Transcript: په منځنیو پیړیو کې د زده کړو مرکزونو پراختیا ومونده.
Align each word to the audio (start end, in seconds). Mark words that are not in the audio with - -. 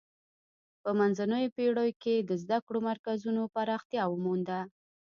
په 0.81 0.89
منځنیو 0.99 1.53
پیړیو 1.55 1.99
کې 2.03 2.15
د 2.29 2.31
زده 2.43 2.57
کړو 2.65 2.79
مرکزونو 2.89 3.41
پراختیا 3.55 4.03
ومونده. 4.09 4.59